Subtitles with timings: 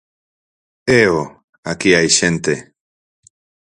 [0.99, 1.19] Eo,
[1.71, 2.53] aquí hai xente!